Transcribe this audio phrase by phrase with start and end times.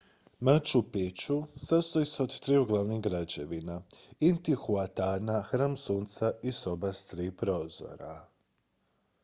[0.45, 3.75] machu picchu sastoji se od triju glavnih građevina
[4.29, 8.15] intihuatana hram sunca i soba s tri prozora